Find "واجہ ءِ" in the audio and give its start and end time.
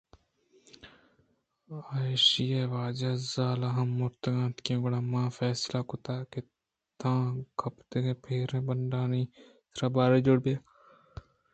2.73-3.23